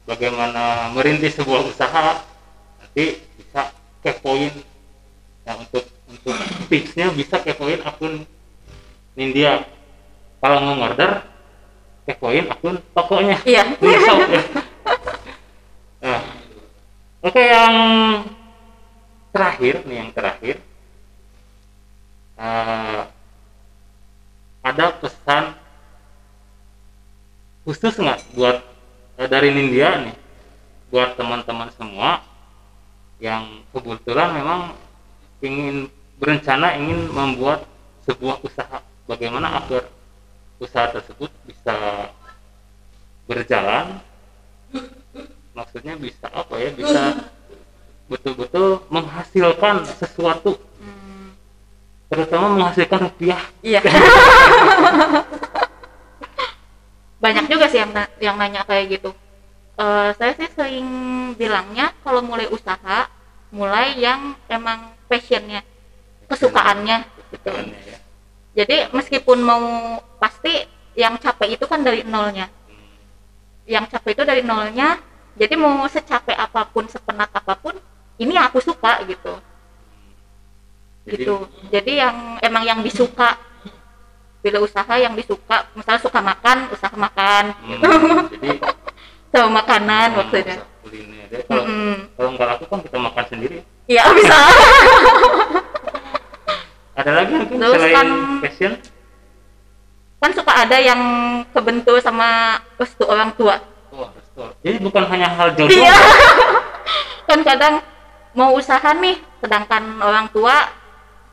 bagaimana 0.05 0.93
merintis 0.93 1.37
sebuah 1.37 1.65
usaha 1.65 2.21
nanti 2.81 3.21
bisa 3.41 3.73
kepoin 4.05 4.53
nah 5.45 5.61
untuk 5.61 5.85
untuk 6.09 6.37
tipsnya 6.69 7.13
bisa 7.13 7.41
kepoin 7.41 7.81
akun 7.85 8.25
Nindya 9.15 9.65
kalau 10.41 10.59
mau 10.61 10.89
order 10.91 11.25
kepoin 12.05 12.49
akun 12.49 12.77
tokonya 12.93 13.39
Iya. 13.45 13.65
Ya. 16.05 16.21
Nah, 16.21 16.21
oke 17.25 17.41
yang 17.41 17.75
terakhir 19.33 19.89
nih 19.89 19.97
yang 20.05 20.11
terakhir 20.13 20.61
Eh, 22.35 23.03
ada 24.67 24.87
pesan 24.99 25.55
khusus 27.63 27.95
nggak 27.95 28.21
buat 28.35 28.59
eh, 29.19 29.29
dari 29.29 29.51
Nindya 29.55 29.91
nih 30.09 30.17
buat 30.91 31.19
teman-teman 31.19 31.71
semua 31.75 32.23
yang 33.19 33.63
kebetulan 33.75 34.35
memang 34.37 34.61
ingin 35.43 35.91
berencana 36.19 36.79
ingin 36.79 37.11
membuat 37.11 37.67
sebuah 38.07 38.43
usaha 38.45 38.79
bagaimana 39.11 39.65
agar 39.65 39.91
usaha 40.63 40.87
tersebut 40.95 41.31
bisa 41.47 41.75
berjalan 43.27 43.99
maksudnya 45.55 45.95
bisa 45.99 46.27
apa 46.31 46.55
ya 46.59 46.71
bisa 46.75 47.03
betul-betul 48.09 48.85
menghasilkan 48.93 49.89
sesuatu. 49.89 50.61
Hmm, 50.77 51.33
terutama 52.13 52.47
menghasilkan 52.53 53.09
rupiah. 53.09 53.41
Iya. 53.65 53.81
Banyak 57.25 57.45
juga 57.49 57.67
sih 57.73 57.81
yang 57.81 57.93
na- 57.97 58.13
yang 58.21 58.37
nanya 58.37 58.69
kayak 58.69 59.01
gitu. 59.01 59.11
Eh, 59.75 60.11
saya 60.21 60.33
sih 60.37 60.49
sering 60.53 60.89
bilangnya 61.41 61.97
kalau 62.05 62.21
mulai 62.21 62.47
usaha, 62.47 63.09
mulai 63.49 63.97
yang 63.97 64.37
emang 64.47 64.93
passionnya, 65.09 65.65
kesukaannya. 66.29 66.99
ya 67.35 67.99
Jadi 68.55 68.77
meskipun 68.95 69.43
mau 69.43 69.65
pasti 70.23 70.63
yang 70.95 71.19
capek 71.19 71.59
itu 71.59 71.65
kan 71.67 71.83
dari 71.83 72.07
nolnya. 72.07 72.47
Yang 73.67 73.99
capek 73.99 74.11
itu 74.15 74.23
dari 74.23 74.43
nolnya. 74.47 75.01
Jadi 75.35 75.55
mau 75.59 75.83
secapek 75.91 76.39
apa 76.39 76.71
pun, 76.71 76.87
sepenat 76.87 77.27
apa 77.35 77.59
pun, 77.59 77.75
ini 78.23 78.39
aku 78.39 78.63
suka 78.63 79.03
gitu. 79.09 79.35
Jadi- 81.05 81.27
Gitu. 81.27 81.37
Jadi 81.75 81.93
yang 81.99 82.39
emang 82.39 82.63
yang 82.63 82.81
disuka 82.87 83.35
bila 84.45 84.61
usaha 84.61 84.95
yang 84.95 85.17
disuka, 85.17 85.65
misalnya 85.73 85.99
suka 85.99 86.21
makan, 86.21 86.69
usaha 86.69 86.93
makan, 86.93 87.45
Hmm, 87.57 87.81
jadi 88.31 88.61
sama 89.33 89.49
makanan 89.57 90.07
hmm, 90.07 90.19
maksudnya. 90.21 90.57
kuliner 90.79 91.27
kalau 91.43 91.65
Mm-mm. 91.65 91.95
kalau 92.13 92.29
nggak 92.31 92.47
laku 92.47 92.65
kan 92.69 92.81
kita 92.81 92.99
makan 93.01 93.25
sendiri 93.27 93.57
Iya 93.85 94.05
bisa. 94.13 94.37
ada 96.95 97.11
lagi 97.13 97.33
mungkin 97.35 97.57
Terus 97.59 97.75
selain 97.75 97.95
kan- 97.95 98.41
passion 98.41 98.73
kan 100.21 100.31
suka 100.33 100.53
ada 100.55 100.79
yang 100.79 101.01
kebentur 101.51 101.99
sama 101.99 102.29
restu 102.75 103.05
orang 103.05 103.35
tua. 103.35 103.61
oh, 103.91 104.09
restoran. 104.11 104.53
jadi 104.61 104.77
bukan 104.79 105.05
hanya 105.07 105.29
hal 105.31 105.53
jodoh 105.53 105.69
Iya. 105.71 105.97
kan 107.29 107.41
kadang 107.43 107.75
mau 108.33 108.51
usaha 108.53 108.91
nih, 108.95 109.15
sedangkan 109.39 109.83
orang 109.99 110.27
tua 110.29 110.69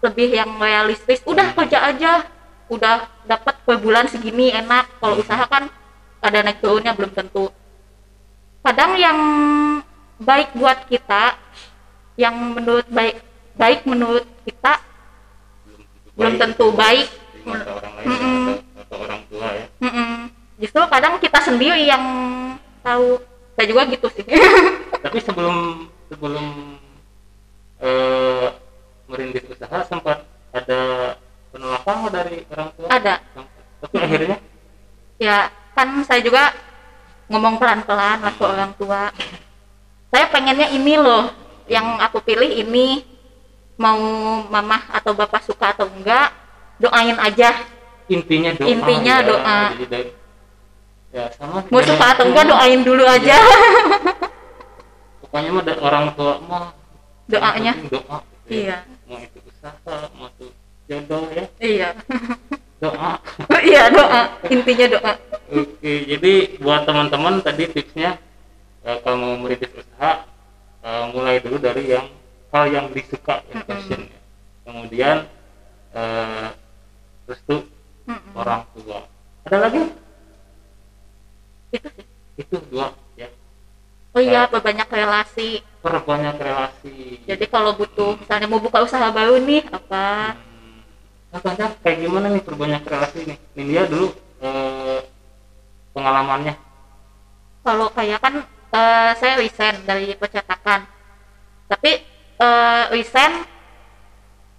lebih 0.01 0.29
yang 0.29 0.53
realistis. 0.55 1.17
Udah 1.23 1.49
kerja 1.51 1.81
aja, 1.83 2.25
udah 2.71 3.11
dapat 3.27 3.55
per 3.67 3.75
bulan 3.83 4.07
segini 4.07 4.55
enak. 4.55 4.87
Kalau 5.03 5.19
usaha 5.19 5.43
kan 5.51 5.67
ada 6.23 6.39
naik 6.39 6.63
turunnya 6.63 6.95
belum 6.95 7.11
tentu. 7.11 7.51
Kadang 8.63 8.95
yang 8.95 9.19
baik 10.23 10.55
buat 10.55 10.87
kita 10.87 11.35
yang 12.15 12.55
menurut 12.55 12.87
baik 12.87 13.19
baik 13.59 13.83
menurut 13.83 14.23
kita 14.47 14.79
belum 16.15 16.39
tentu 16.39 16.71
baik. 16.71 17.11
orang 17.41 17.93
lain 17.97 18.07
atau, 18.07 18.53
atau 18.85 18.97
orang 19.01 19.21
tua 19.27 19.47
ya. 19.51 19.65
Justru 20.61 20.81
kadang 20.87 21.17
kita 21.19 21.39
sendiri 21.43 21.83
yang 21.89 22.03
tahu. 22.85 23.19
Saya 23.57 23.65
juga 23.67 23.83
gitu 23.91 24.07
sih. 24.15 24.23
Tapi 25.05 25.17
sebelum 25.19 25.89
sebelum 26.07 26.45
eh, 27.81 28.47
merintis 29.11 29.43
usaha 29.49 29.83
sempat 29.89 30.23
ada 30.55 30.81
penolakan 31.51 31.93
nggak 32.07 32.13
dari 32.15 32.37
orang 32.49 32.69
tua? 32.73 32.87
Ada. 32.87 33.15
Tapi 33.83 33.95
akhirnya? 33.99 34.37
Ya 35.21 35.37
kan 35.75 35.87
saya 36.07 36.21
juga 36.23 36.55
ngomong 37.27 37.59
pelan-pelan 37.59 38.19
lah 38.23 38.33
ke 38.33 38.43
orang 38.43 38.71
tua. 38.75 39.01
Saya 40.11 40.25
pengennya 40.27 40.67
ini 40.71 40.95
loh 40.99 41.31
yang 41.67 41.99
aku 41.99 42.23
pilih 42.23 42.47
ini. 42.47 43.03
Mau 43.81 43.97
mama 44.45 44.77
atau 44.93 45.15
bapak 45.17 45.41
suka 45.41 45.73
atau 45.73 45.89
enggak 45.89 46.29
doain 46.77 47.17
aja. 47.17 47.65
Intinya 48.11 48.53
doa 48.53 48.67
Intinya 48.69 49.15
ya. 49.17 49.25
doa. 49.25 49.59
Jadi 49.73 49.85
dari- 49.89 50.13
ya 51.11 51.25
sama 51.35 51.65
mau 51.65 51.81
suka 51.81 52.05
atau 52.13 52.29
enggak 52.29 52.45
doain 52.45 52.81
dulu 52.85 53.03
aja. 53.09 53.41
Pokoknya 55.25 55.49
mah 55.49 55.63
orang 55.81 56.05
tua 56.13 56.35
mah. 56.45 56.77
Doanya. 57.25 57.73
doa 57.89 58.17
gitu 58.21 58.53
ya. 58.53 58.53
iya. 58.53 58.77
Mau 59.07 59.17
itu 59.17 59.39
usaha 59.49 59.95
mau 60.19 60.27
itu 60.29 60.45
jodoh 60.91 61.23
ya? 61.31 61.45
Iya. 61.63 61.89
Doa. 62.83 63.11
Iya 63.71 63.83
doa. 63.95 64.21
Intinya 64.51 64.87
doa. 64.99 65.13
Oke 65.51 65.93
jadi 66.11 66.33
buat 66.63 66.83
teman-teman 66.87 67.39
tadi 67.43 67.63
tipsnya 67.71 68.19
eh, 68.83 68.97
kalau 69.03 69.17
mau 69.19 69.35
merintis 69.43 69.71
usaha 69.71 70.11
eh, 70.83 71.03
mulai 71.13 71.39
dulu 71.39 71.57
dari 71.61 71.83
yang 71.93 72.07
hal 72.51 72.65
yang 72.67 72.85
disuka 72.91 73.43
yang 73.51 73.63
Mm-mm. 73.63 73.69
passion 73.69 74.01
ya. 74.11 74.19
kemudian 74.67 75.17
eh, 75.93 76.47
restu 77.29 77.55
Mm-mm. 78.07 78.31
orang 78.35 78.61
tua. 78.75 78.99
Ada 79.47 79.57
lagi? 79.67 79.81
Itu 81.71 81.87
sih. 81.95 82.05
Itu 82.41 82.55
dua 82.71 82.91
ya. 83.15 83.29
Oh 84.15 84.21
iya 84.23 84.47
banyak 84.51 84.87
relasi. 84.91 85.63
perbanyak 85.81 86.35
relasi. 86.37 87.23
Jadi 87.25 87.45
kalau 87.49 87.73
butuh 87.73 88.13
misalnya 88.21 88.47
mau 88.51 88.61
buka 88.61 88.83
usaha 88.85 89.07
baru 89.09 89.39
nih 89.41 89.65
apa? 89.71 90.35
Hmm. 90.35 90.50
Contohnya 91.41 91.73
kayak 91.81 91.97
gimana 92.05 92.29
nih 92.29 92.43
perbanyak 92.45 92.85
relasi 92.85 93.25
nih? 93.25 93.37
Nindya 93.57 93.89
dulu 93.89 94.13
eh, 94.45 95.01
pengalamannya. 95.89 96.53
kalau 97.65 97.89
kayak 97.93 98.21
kan 98.21 98.45
eh, 98.73 99.11
saya 99.17 99.33
resign 99.41 99.81
dari 99.89 100.13
percetakan. 100.13 100.85
Tapi 101.65 101.91
eh, 102.37 102.83
resign 102.93 103.41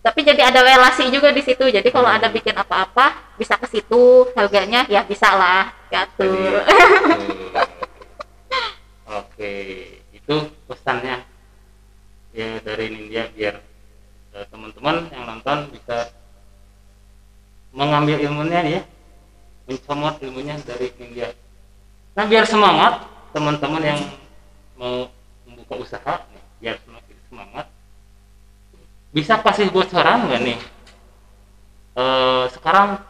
tapi 0.02 0.26
jadi 0.26 0.50
ada 0.50 0.66
relasi 0.66 1.06
juga 1.14 1.30
di 1.30 1.46
situ. 1.46 1.70
Jadi 1.70 1.86
kalau 1.94 2.10
ada 2.10 2.26
bikin 2.26 2.58
apa-apa 2.58 3.38
bisa 3.38 3.54
ke 3.54 3.70
situ. 3.70 4.26
Harganya 4.34 4.82
ya 4.90 5.06
bisa 5.06 5.30
lah. 5.30 5.70
Gitu 5.86 6.26
Oke, 9.22 9.54
itu 10.10 10.34
pesannya. 10.66 11.22
Ya 12.34 12.58
dari 12.58 12.90
Nindya 12.90 13.30
biar 13.30 13.62
eh, 14.34 14.46
teman-teman 14.50 15.06
yang 15.14 15.30
nonton 15.30 15.70
bisa 15.70 16.10
mengambil 17.72 18.20
ilmunya 18.20 18.60
ya, 18.64 18.80
mencomot 19.68 20.20
ilmunya 20.20 20.56
dari 20.62 20.92
Nindya. 20.96 21.32
Nah 22.12 22.24
biar 22.28 22.44
semangat 22.44 23.08
teman-teman 23.32 23.82
yang 23.82 24.00
mau 24.76 25.08
membuka 25.48 25.74
usaha, 25.80 26.14
nih, 26.32 26.44
biar 26.60 26.76
semakin 26.84 27.16
semangat, 27.32 27.66
bisa 29.12 29.40
kasih 29.40 29.72
bocoran 29.72 30.28
nggak 30.28 30.42
nih? 30.44 30.58
Eh, 31.92 32.44
sekarang 32.56 33.00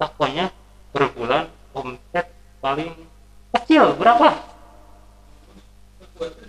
tokonya 0.00 0.48
per 0.92 1.08
bulan 1.12 1.48
omset 1.76 2.28
paling 2.60 2.92
kecil 3.56 3.96
berapa? 3.96 4.50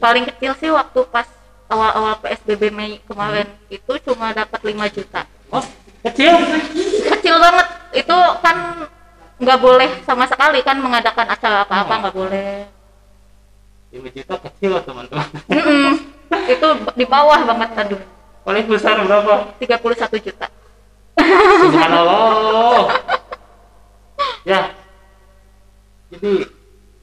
paling 0.04 0.28
kecil 0.28 0.52
sih 0.60 0.68
waktu 0.68 1.00
pas 1.08 1.24
awal-awal 1.72 2.20
PSBB 2.20 2.76
Mei 2.76 3.00
kemarin 3.08 3.48
itu 3.72 3.94
cuma 4.04 4.36
dapat 4.36 4.60
5 4.60 4.76
juta 4.92 5.24
Oh, 5.52 5.64
kecil? 6.04 6.36
Kecil 7.22 7.38
banget 7.38 7.68
itu 7.94 8.18
kan 8.42 8.58
nggak 9.38 9.60
boleh 9.62 9.90
sama 10.02 10.26
sekali 10.26 10.60
kan 10.62 10.78
mengadakan 10.78 11.30
acara 11.30 11.62
apa-apa 11.62 11.94
nggak 12.02 12.16
boleh 12.18 12.66
5 13.92 14.08
juta 14.10 14.36
kecil 14.40 14.72
teman-teman. 14.82 15.28
Mm-mm. 15.52 15.88
itu 16.48 16.68
di 16.96 17.06
bawah 17.06 17.40
banget 17.46 17.70
aduh 17.78 18.02
Paling 18.42 18.66
besar 18.66 18.98
berapa? 18.98 19.54
31 19.62 20.26
juta 20.26 20.48
Subhanallah. 21.62 22.90
ya. 24.42 24.74
Jadi 26.10 26.32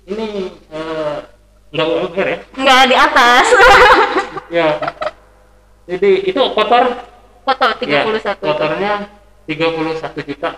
ini 0.09 0.27
eh, 0.51 1.17
nggak 1.71 1.87
UMR 1.87 2.27
ya? 2.27 2.39
nggak 2.59 2.83
di 2.91 2.97
atas 2.99 3.47
Ya. 4.51 4.69
Jadi 5.87 6.11
itu 6.27 6.41
kotor 6.57 6.85
kotor 7.45 7.71
Ya, 7.87 8.03
31 8.03 8.43
kotornya 8.43 8.93
31 9.49 10.29
juta. 10.29 10.51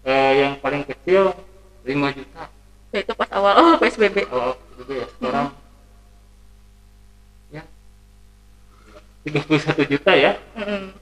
Eh, 0.00 0.32
yang 0.40 0.52
paling 0.62 0.86
kecil 0.86 1.34
5 1.82 2.16
juta. 2.16 2.42
Ya, 2.90 2.98
itu 3.02 3.12
pas 3.14 3.28
awal 3.30 3.52
oh 3.54 3.74
PSBB 3.76 4.26
Oh, 4.30 4.54
gitu 4.78 4.92
ya. 4.96 5.06
Sekarang 5.12 5.46
ya 7.50 7.62
31 9.26 9.90
juta 9.90 10.12
ya. 10.14 10.32
Mm-mm. 10.56 10.94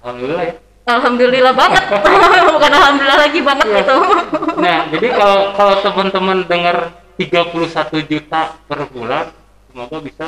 Alhamdulillah 0.00 0.44
ya. 0.46 0.54
Alhamdulillah 0.88 1.54
banget 1.54 1.84
bukan 2.56 2.72
alhamdulillah 2.72 3.18
lagi 3.20 3.40
banget 3.44 3.66
Iya. 3.68 3.80
itu 3.84 3.96
Nah, 4.64 4.78
jadi 4.90 5.06
kalau 5.12 5.38
kalau 5.54 5.74
teman-teman 5.84 6.38
dengar 6.48 6.76
31 7.14 8.08
juta 8.08 8.56
per 8.64 8.80
bulan, 8.88 9.28
semoga 9.70 9.98
bisa 10.00 10.26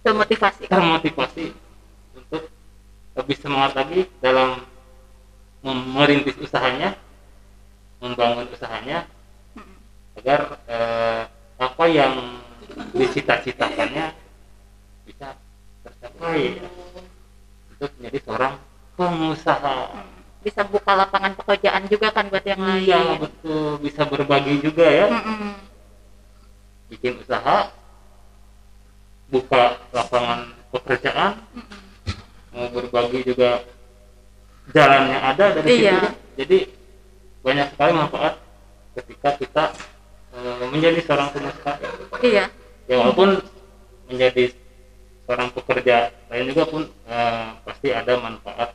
termotivasi 0.00 0.64
termotivasi 0.66 1.44
lebih 3.16 3.36
semangat 3.40 3.72
lagi 3.74 4.04
dalam 4.20 4.60
merintis 5.66 6.36
usahanya, 6.38 6.94
membangun 7.98 8.46
usahanya 8.52 9.08
agar 10.16 10.60
eh, 10.68 11.22
apa 11.56 11.84
yang 11.88 12.14
dicita-citakannya 12.92 14.12
bisa 15.08 15.32
tercapai 15.84 16.60
ya. 16.60 16.68
untuk 17.72 17.90
menjadi 17.98 18.18
seorang 18.24 18.54
pengusaha. 18.96 19.76
bisa 20.46 20.62
buka 20.62 20.94
lapangan 20.94 21.34
pekerjaan 21.34 21.90
juga 21.90 22.14
kan 22.14 22.30
buat 22.30 22.46
yang 22.46 22.62
Iya 22.62 23.18
lain 23.18 23.18
betul 23.18 23.82
bisa 23.82 24.06
berbagi 24.06 24.62
juga 24.62 24.86
ya. 24.86 25.10
Mm-mm. 25.10 25.52
bikin 26.86 27.18
usaha 27.18 27.74
buka 29.26 29.74
lapangan 29.90 30.54
pekerjaan 30.70 31.34
mau 32.56 32.72
berbagi 32.72 33.20
juga 33.22 33.60
jalannya 34.72 35.18
ada 35.20 35.44
dari 35.54 35.68
situ 35.68 35.84
Iya. 35.84 35.92
ya. 35.94 36.10
jadi 36.34 36.58
banyak 37.44 37.66
sekali 37.70 37.92
manfaat 37.92 38.34
ketika 38.96 39.30
kita 39.36 39.64
eh, 40.32 40.64
menjadi 40.72 40.98
seorang 41.04 41.28
pengusaha 41.30 41.72
iya 42.24 42.44
ya 42.88 42.94
walaupun 42.96 43.38
menjadi 44.08 44.56
seorang 45.22 45.48
pekerja 45.52 45.96
lain 46.26 46.44
juga 46.48 46.64
pun 46.64 46.82
eh, 46.88 47.46
pasti 47.62 47.88
ada 47.92 48.12
manfaat 48.16 48.70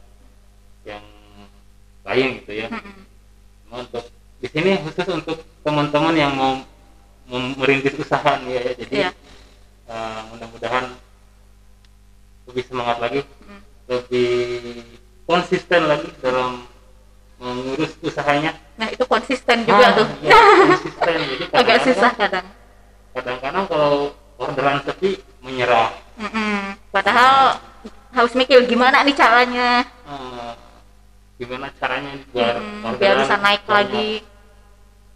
yang 0.85 1.03
lain 2.01 2.27
gitu 2.41 2.51
ya 2.55 2.67
Mm-mm. 2.69 3.03
Cuma 3.65 3.75
untuk 3.81 4.03
di 4.41 4.47
sini 4.47 4.71
khusus 4.79 5.07
untuk 5.07 5.37
teman-teman 5.61 6.15
yang 6.15 6.33
mau 6.33 6.61
merintis 7.57 7.95
usaha 7.95 8.39
nih 8.41 8.53
ya 8.53 8.63
jadi 8.77 8.95
Iya. 8.95 9.09
eh, 9.87 10.19
mudah-mudahan 10.29 10.85
lebih 12.47 12.63
semangat 12.67 12.97
lagi. 12.99 13.21
Lebih 13.91 14.31
konsisten 15.27 15.81
lagi 15.83 16.07
dalam 16.17 16.63
mengurus 17.37 17.91
usahanya. 17.99 18.55
Nah 18.77 18.87
itu 18.87 19.03
konsisten 19.03 19.65
juga 19.65 19.83
Ah, 19.83 19.91
tuh. 19.93 20.07
iya, 20.21 20.31
konsisten. 20.63 21.15
Jadi 21.17 21.43
agak 21.43 21.51
kadang-kadang- 21.51 21.83
susah 21.83 22.11
kadang. 22.15 22.47
kadang-kadang 23.11 23.65
kalau 23.67 23.93
orderan 24.37 24.79
sepi 24.81 25.19
menyerah. 25.39 25.91
Mm-mm. 26.15 26.77
padahal 26.89 27.57
harus 28.11 28.33
mikir 28.33 28.61
gimana 28.63 29.01
nih 29.01 29.15
caranya. 29.15 29.83
Eh, 30.05 30.51
gimana 31.37 31.67
caranya 31.75 32.11
biar 32.29 32.55
orderan 32.79 32.97
biar 32.97 33.15
bisa 33.19 33.35
naik 33.37 33.61
banyak. 33.63 33.73
lagi. 33.73 34.09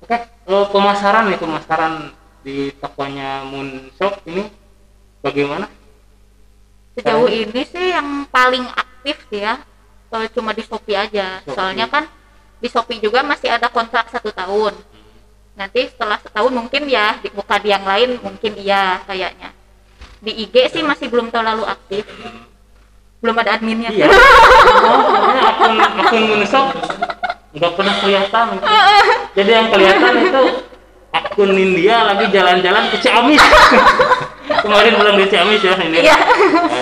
Oke, 0.01 0.17
eh, 0.17 0.65
pemasaran 0.67 1.23
nih 1.29 1.38
pemasaran 1.38 1.93
di 2.41 2.55
tokonya 2.75 3.29
Moon 3.43 3.69
Shop 3.93 4.17
ini 4.25 4.49
bagaimana? 5.19 5.65
Sejauh 6.95 7.27
ini 7.27 7.62
sih 7.67 7.91
yang 7.91 8.23
paling 8.31 8.63
aktif 8.71 9.19
sih 9.27 9.43
ya 9.43 9.60
kalau 10.10 10.25
cuma 10.31 10.55
di 10.55 10.63
Shopee 10.63 10.95
aja. 10.95 11.43
Shopee. 11.43 11.55
soalnya 11.60 11.86
kan 11.91 12.08
di 12.63 12.67
Shopee 12.71 13.03
juga 13.03 13.19
masih 13.21 13.51
ada 13.51 13.67
kontrak 13.67 14.08
satu 14.08 14.31
tahun. 14.31 14.71
Nanti 15.60 15.91
setelah 15.91 16.19
setahun 16.19 16.51
mungkin 16.55 16.88
ya 16.88 17.19
dibuka 17.19 17.60
di 17.60 17.71
yang 17.75 17.84
lain 17.84 18.19
mungkin 18.23 18.55
iya 18.55 19.03
kayaknya. 19.03 19.51
Di 20.23 20.31
IG 20.31 20.71
sih 20.71 20.84
masih 20.88 21.12
belum 21.12 21.36
terlalu 21.36 21.67
aktif. 21.67 22.08
Belum 23.19 23.36
ada 23.36 23.60
adminnya. 23.60 23.91
Iya. 23.91 24.08
Oh, 24.86 25.08
makanya 25.12 25.43
akun 25.55 25.75
akun 25.81 26.23
Munsok 26.29 26.67
nggak 27.55 27.71
pernah 27.79 27.95
kelihatan. 28.03 28.47
Jadi 29.38 29.51
yang 29.51 29.67
kelihatan 29.71 30.13
itu 30.21 30.43
akun 31.15 31.51
India 31.55 31.95
lagi 32.03 32.25
jalan-jalan 32.31 32.84
ke 32.91 32.97
Ciamis 32.99 33.43
kemarin 34.65 34.93
pulang 34.97 35.15
di 35.15 35.25
Ciamis 35.30 35.62
ya 35.62 35.73
ini. 35.78 35.99
Iya. 36.01 36.17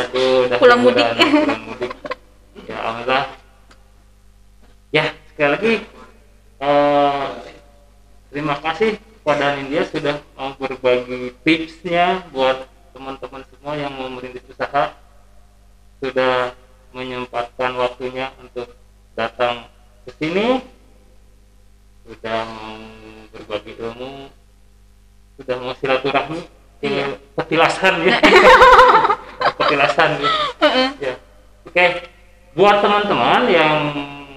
aduh 0.08 0.48
udah 0.48 0.58
Pulang 0.58 0.80
mudik. 0.82 1.04
pulang 1.04 1.64
mudik. 1.68 1.92
Ya 2.64 2.76
alhamdulillah. 2.80 3.26
Ya 4.94 5.06
sekali 5.28 5.50
lagi 5.52 5.74
eh, 6.64 7.26
terima 8.32 8.56
kasih 8.64 8.90
kepada 8.98 9.60
India 9.60 9.82
sudah 9.88 10.16
mau 10.36 10.56
berbagi 10.56 11.36
tipsnya 11.44 12.24
buat 12.32 12.68
teman-teman 12.96 13.44
semua 13.52 13.74
yang 13.76 13.92
mau 13.92 14.08
merintis 14.08 14.44
usaha. 14.48 14.96
Sudah 16.00 16.52
menyempatkan 16.94 17.74
waktunya 17.76 18.32
untuk 18.38 18.70
datang 19.16 19.68
ke 20.04 20.12
sini 20.20 20.62
petilasan 27.84 27.96
ya 28.08 28.16
petilasan 29.60 30.10
ya, 30.24 30.32
ya. 31.04 31.14
oke. 31.68 31.86
Buat 32.54 32.86
teman-teman 32.86 33.42
yang 33.50 33.78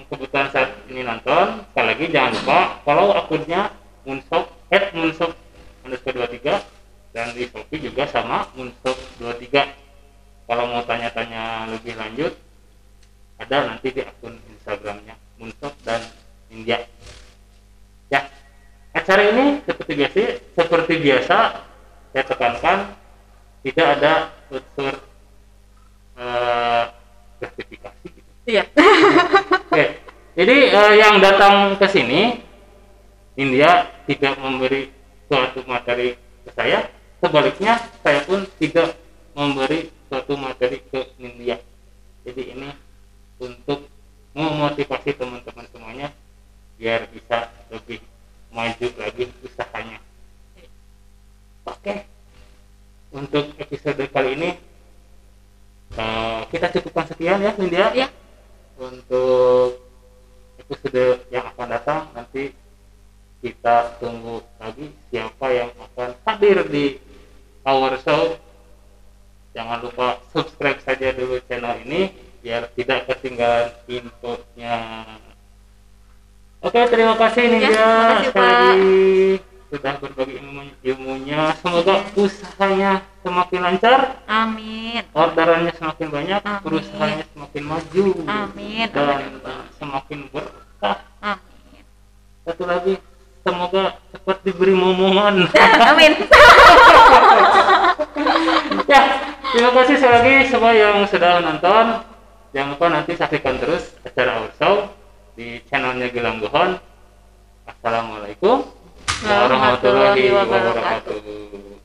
kebetulan 0.09 0.49
saat 0.51 0.71
ini 0.89 1.05
nonton 1.05 1.63
sekali 1.71 1.87
lagi 1.93 2.05
jangan 2.11 2.33
lupa 2.33 2.59
follow 2.83 3.13
akunnya 3.13 3.76
iya. 28.47 28.65
Oke, 29.67 29.85
jadi 30.39 30.57
eh, 30.71 30.95
yang 31.03 31.19
datang 31.19 31.75
ke 31.77 31.87
sini 31.91 32.41
India 33.35 33.91
tidak 34.07 34.39
memberi 34.39 34.89
suatu 35.27 35.67
materi 35.67 36.15
ke 36.47 36.51
saya, 36.55 36.87
sebaliknya 37.19 37.83
saya 38.01 38.23
pun 38.23 38.47
tidak 38.63 38.95
memberi 39.35 39.91
suatu 40.07 40.39
materi 40.39 40.81
ke 40.87 41.11
India. 41.19 41.59
Jadi 42.23 42.43
ini 42.55 42.71
untuk 43.43 43.91
memotivasi 44.33 45.11
teman-teman 45.19 45.67
semuanya 45.75 46.09
biar 46.79 47.11
bisa 47.11 47.51
lebih 47.69 47.99
maju 48.55 48.89
lagi 48.97 49.29
usahanya. 49.43 49.99
Oke, 51.67 52.07
untuk 53.11 53.51
episode 53.59 54.07
kali 54.15 54.39
ini 54.39 54.51
eh, 55.99 56.41
kita 56.55 56.71
cukupkan 56.79 57.11
sekian 57.11 57.43
ya, 57.43 57.53
India. 57.59 57.91
Iya 57.91 58.09
untuk 58.77 59.81
episode 60.61 61.25
yang 61.33 61.45
akan 61.53 61.67
datang 61.69 62.01
nanti 62.13 62.53
kita 63.41 63.97
tunggu 64.01 64.41
lagi 64.57 64.91
siapa 65.13 65.47
yang 65.53 65.71
akan 65.77 66.11
hadir 66.25 66.65
di 66.69 66.97
our 67.65 67.97
show. 68.01 68.37
Jangan 69.57 69.81
lupa 69.81 70.21
subscribe 70.37 70.81
saja 70.85 71.17
dulu 71.17 71.41
channel 71.49 71.81
ini 71.85 72.13
biar 72.45 72.69
tidak 72.77 73.09
ketinggalan 73.09 73.73
infonya. 73.89 75.05
Oke 76.61 76.81
terima 76.89 77.15
kasih 77.17 77.43
Ninja 77.47 77.69
Ya, 77.69 77.73
terima 77.73 78.05
kasih, 78.05 78.29
sekali 78.29 78.29
Pak. 78.33 78.53
lagi 78.53 78.97
sudah 79.67 79.95
berbagi 79.99 80.35
ilmu 80.39 80.63
ilmunya 80.87 81.41
semoga 81.59 82.07
usahanya 82.15 83.03
semakin 83.27 83.61
lancar 83.67 84.23
amin 84.31 85.03
orderannya 85.11 85.75
semakin 85.75 86.09
banyak, 86.15 86.41
Amin. 86.47 86.63
perusahaannya 86.63 87.27
semakin 87.35 87.63
maju, 87.67 88.07
Amin. 88.31 88.87
dan 88.95 89.19
Amin. 89.19 89.43
semakin 89.83 90.19
berkah. 90.31 90.97
amin 91.19 91.83
Satu 92.47 92.63
lagi, 92.71 92.95
semoga 93.43 93.99
cepat 94.15 94.37
diberi 94.47 94.75
momongan. 94.79 95.51
amin 95.91 96.13
ya, 98.93 99.03
terima 99.51 99.71
kasih 99.75 99.95
sekali 99.99 100.15
lagi 100.15 100.35
semua 100.47 100.71
yang 100.71 101.03
sudah 101.11 101.43
nonton. 101.43 102.07
Jangan 102.55 102.71
lupa 102.79 102.87
nanti 102.89 103.13
saksikan 103.19 103.59
terus 103.59 103.91
acara 104.07 104.47
Our 104.47 104.51
Show 104.57 104.75
di 105.35 105.59
channelnya 105.67 106.09
Gilang 106.15 106.39
Guhon. 106.39 106.79
Assalamualaikum 107.67 108.63
Warahmatullahi 109.27 110.31
wabarakatuh. 110.31 111.76